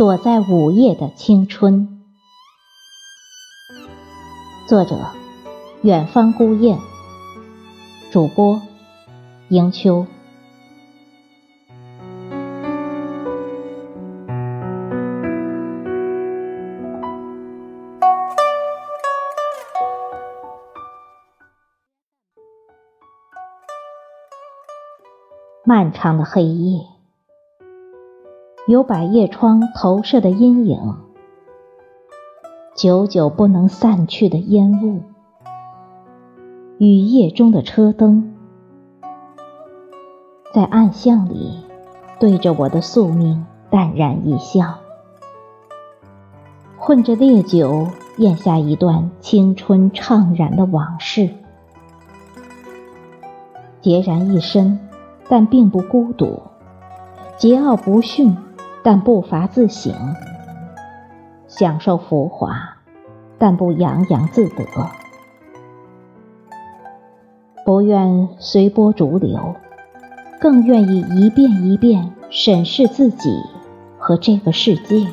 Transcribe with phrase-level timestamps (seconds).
[0.00, 2.00] 躲在午夜的青春。
[4.66, 4.96] 作者：
[5.82, 6.78] 远方孤雁。
[8.10, 8.62] 主播：
[9.50, 10.06] 迎秋。
[25.62, 26.86] 漫长的黑夜，
[28.70, 30.94] 有百叶窗投射的阴影，
[32.76, 35.00] 久久不能散去的烟雾，
[36.78, 38.32] 雨夜中的车灯，
[40.54, 41.64] 在暗巷里
[42.20, 44.78] 对着我的宿命淡然一笑，
[46.78, 51.28] 混着烈酒咽下一段青春怅然的往事，
[53.82, 54.78] 孑然一身。
[55.28, 56.40] 但并不孤独，
[57.38, 58.36] 桀骜不驯，
[58.82, 59.92] 但不乏自省；
[61.46, 62.76] 享受浮华，
[63.38, 64.64] 但不洋洋自得。
[67.64, 69.54] 不愿随波逐流，
[70.40, 73.30] 更愿意一遍一遍审视自己
[73.98, 75.06] 和这个世界。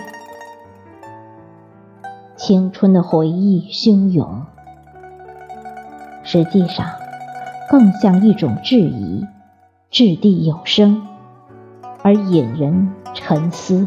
[2.36, 4.46] 青春的回忆汹涌，
[6.24, 6.86] 实际上
[7.70, 9.26] 更像一种质疑。
[9.90, 11.02] 掷地有声，
[12.08, 13.86] 而引人沉思。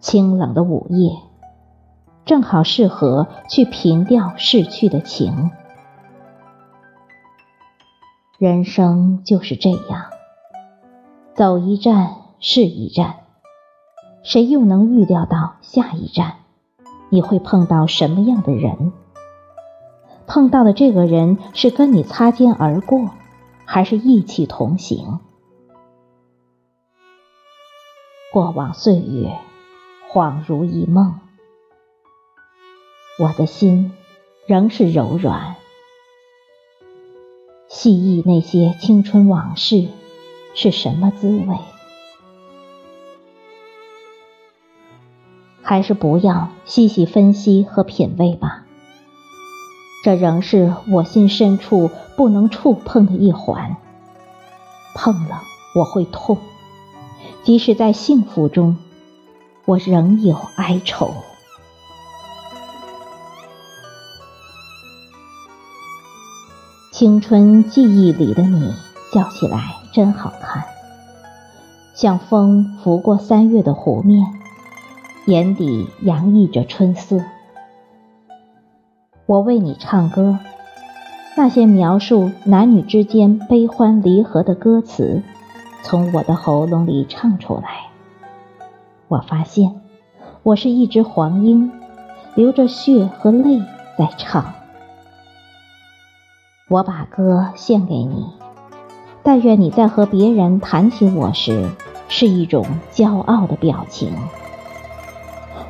[0.00, 1.12] 清冷的午夜，
[2.24, 5.52] 正好适合去凭吊逝去的情。
[8.36, 10.06] 人生就是这样，
[11.36, 13.20] 走一站是一站，
[14.24, 16.38] 谁又能预料到下一站？
[17.08, 18.92] 你会碰到什么样的人？
[20.26, 23.10] 碰到的这个人是跟你擦肩而过，
[23.64, 25.20] 还是一起同行？
[28.32, 29.38] 过往岁月
[30.10, 31.20] 恍如一梦，
[33.18, 33.92] 我的心
[34.46, 35.56] 仍是柔软。
[37.68, 39.88] 细忆那些青春往事
[40.54, 41.56] 是什么滋味？
[45.62, 48.63] 还是不要细细分析和品味吧，
[50.04, 53.74] 这仍是我心深处不能触碰的一环。
[54.94, 55.40] 碰了
[55.74, 56.36] 我会痛，
[57.42, 58.76] 即使在幸福中，
[59.64, 61.10] 我仍有哀愁。
[66.92, 68.74] 青春记忆里的你，
[69.10, 70.64] 笑起来真好看，
[71.94, 74.22] 像风拂过三月的湖面。
[75.24, 77.24] 眼底洋溢着春色，
[79.26, 80.38] 我为你唱歌，
[81.34, 85.22] 那些描述男女之间悲欢离合的歌词，
[85.82, 87.86] 从我的喉咙里唱出来。
[89.08, 89.80] 我发现，
[90.42, 91.72] 我是一只黄莺，
[92.34, 93.62] 流着血和泪
[93.96, 94.52] 在唱。
[96.68, 98.26] 我把歌献给你，
[99.22, 101.70] 但愿你在和别人谈起我时，
[102.08, 104.12] 是一种骄傲的表情。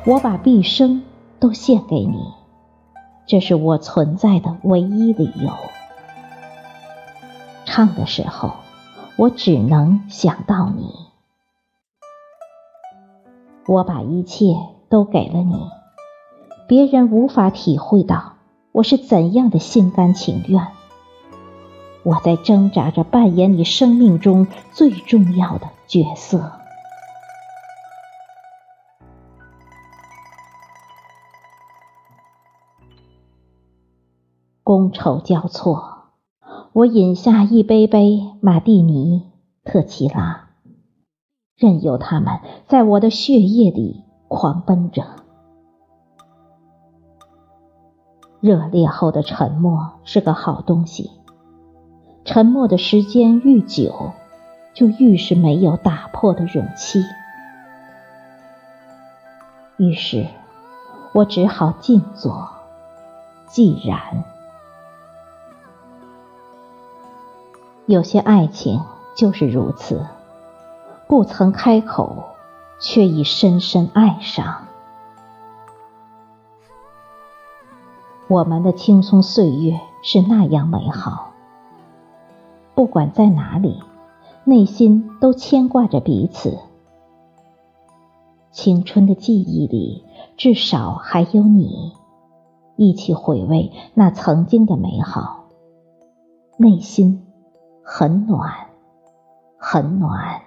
[0.05, 1.03] 我把毕生
[1.39, 2.33] 都献给你，
[3.27, 5.51] 这是我存在的唯一理由。
[7.65, 8.51] 唱的时候，
[9.17, 10.93] 我只能想到你。
[13.67, 14.55] 我把一切
[14.89, 15.69] 都给了你，
[16.67, 18.33] 别人无法体会到
[18.71, 20.67] 我是怎样的心甘情愿。
[22.03, 26.51] 我在挣扎着扮演你生命中最重要的角色。
[34.75, 36.09] 觥筹交错，
[36.73, 39.23] 我饮下一杯杯马蒂尼
[39.63, 40.49] 特奇拉，
[41.55, 45.05] 任由他们在我的血液里狂奔着。
[48.41, 51.09] 热烈后的沉默是个好东西，
[52.25, 54.11] 沉默的时间愈久，
[54.73, 57.01] 就愈是没有打破的勇气。
[59.77, 60.27] 于是，
[61.13, 62.49] 我只好静坐，
[63.47, 64.25] 寂然。
[67.87, 68.81] 有些爱情
[69.15, 70.03] 就是如此，
[71.07, 72.23] 不曾开口，
[72.81, 74.65] 却已深深爱上。
[78.27, 81.33] 我们的青葱岁月是那样美好，
[82.73, 83.83] 不管在哪里，
[84.45, 86.57] 内心都牵挂着彼此。
[88.51, 90.03] 青春的记忆里，
[90.37, 91.93] 至少还有你，
[92.77, 95.43] 一起回味那曾经的美好，
[96.57, 97.24] 内心。
[97.87, 98.51] 很暖，
[99.59, 100.41] 很暖。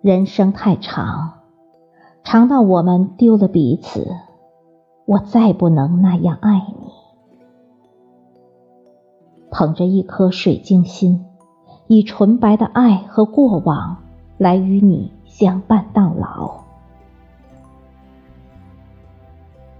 [0.00, 1.40] 人生太长，
[2.22, 4.06] 长到我们丢了彼此，
[5.06, 6.92] 我再不能那样爱你。
[9.50, 11.26] 捧着一颗水晶心，
[11.88, 14.04] 以纯白的爱和过往
[14.38, 16.65] 来与你相伴到老。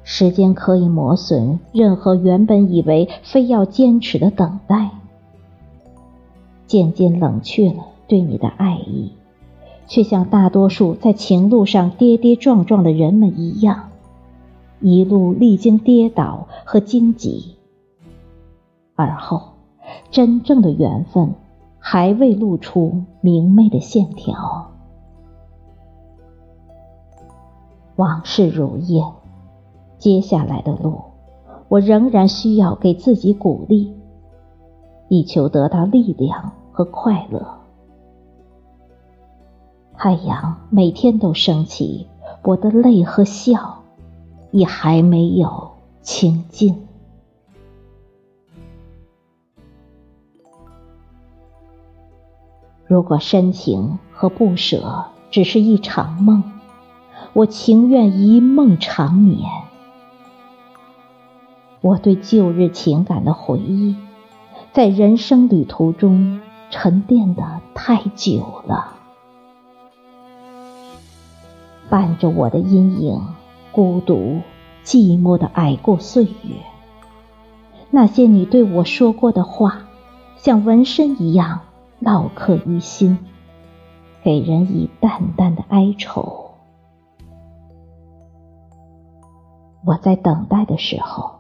[0.09, 4.93] 时间可以磨损任何原本以为非要坚持的等待，
[6.69, 9.11] 渐渐冷却了对你的爱意，
[9.89, 13.89] 却像大多数在情路上跌跌撞撞的人们一样，
[14.79, 17.57] 一路历经跌倒和荆棘，
[18.95, 19.43] 而后。
[20.11, 21.35] 真正的缘分
[21.79, 24.71] 还未露出明媚的线条，
[27.97, 29.05] 往事如烟。
[29.99, 31.01] 接下来的路，
[31.69, 33.95] 我仍然需要给自己鼓励，
[35.09, 37.47] 以求得到力量和快乐。
[39.97, 42.07] 太阳每天都升起，
[42.43, 43.83] 我的泪和笑
[44.51, 45.71] 也还没有
[46.03, 46.87] 清尽。
[52.87, 56.45] 如果深情和不舍只是一场梦，
[57.33, 59.41] 我情愿一梦长眠。
[61.81, 63.97] 我对旧日情感的回忆，
[64.73, 66.41] 在人生旅途中
[66.71, 68.95] 沉淀的太久了，
[71.89, 73.21] 伴着我的阴影，
[73.73, 74.41] 孤独
[74.85, 76.57] 寂寞的挨过岁月。
[77.91, 79.87] 那些你对我说过的话，
[80.37, 81.61] 像纹身一样。
[81.99, 83.19] 烙刻于心，
[84.23, 86.51] 给人以淡淡的哀愁。
[89.83, 91.36] 我在等待的时候，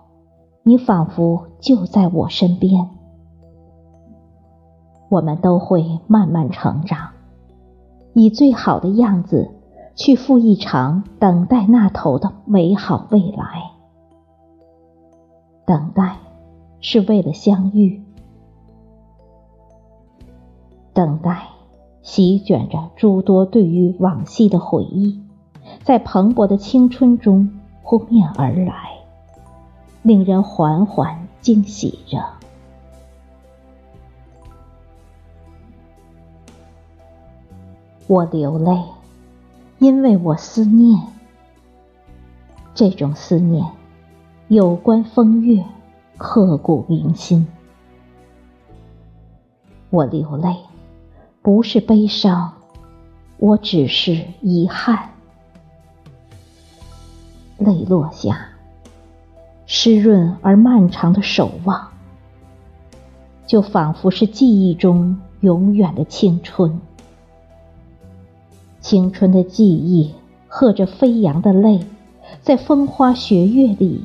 [0.68, 2.90] 你仿佛就在我身边。
[5.08, 7.10] 我们都会慢慢成长，
[8.14, 9.52] 以最好的样子
[9.94, 13.70] 去赴一场等待那头的美好未来。
[15.64, 16.16] 等待
[16.80, 18.02] 是为了相遇。
[20.92, 21.44] 等待，
[22.02, 25.22] 席卷着诸多对于往昔的回忆，
[25.84, 27.52] 在蓬勃的青春中
[27.84, 28.95] 扑面而来，
[30.06, 32.24] 令人缓缓惊喜着。
[38.06, 38.84] 我流泪，
[39.80, 41.02] 因为我思念。
[42.72, 43.66] 这种思念，
[44.46, 45.64] 有关风月，
[46.16, 47.48] 刻骨铭心。
[49.90, 50.56] 我流泪。
[51.42, 52.52] 不是悲伤，
[53.38, 55.10] 我只是遗憾。
[57.58, 58.50] 泪落下，
[59.66, 61.88] 湿润而漫长的守望，
[63.46, 66.80] 就仿佛是记忆中永远的青春。
[68.80, 70.14] 青春的记忆，
[70.46, 71.84] 和着飞扬的泪，
[72.42, 74.04] 在风花雪月里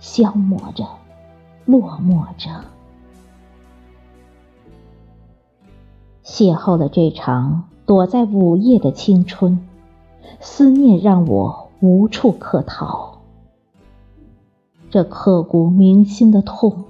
[0.00, 0.86] 消磨着，
[1.66, 2.48] 落寞着。
[6.24, 9.68] 邂逅了这场躲在午夜的青春，
[10.40, 13.11] 思念让我无处可逃。
[14.92, 16.84] 这刻骨铭心的痛，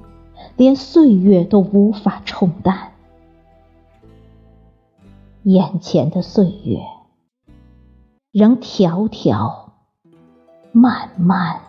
[0.56, 2.94] 连岁月都无法冲淡。
[5.44, 6.80] 眼前的岁月，
[8.32, 9.68] 仍迢迢
[10.72, 11.60] 漫漫。